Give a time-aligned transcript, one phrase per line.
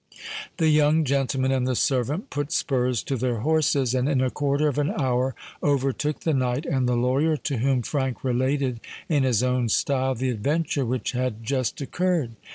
[0.57, 4.67] The young gentleman and the servant put spurs to their horses, and in a quarter
[4.67, 9.43] of an hour overtook the knight and the lawyer, to whom Frank related in his
[9.43, 12.31] own style the adventure which had just occurred.